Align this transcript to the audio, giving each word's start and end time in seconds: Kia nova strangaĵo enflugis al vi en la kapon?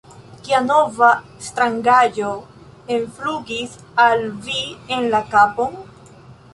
Kia 0.45 0.59
nova 0.69 1.09
strangaĵo 1.49 2.31
enflugis 2.97 3.77
al 4.09 4.27
vi 4.49 4.61
en 4.99 5.11
la 5.15 5.23
kapon? 5.37 5.83